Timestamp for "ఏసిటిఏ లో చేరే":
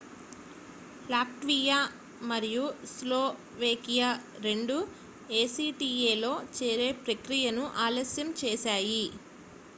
5.35-6.89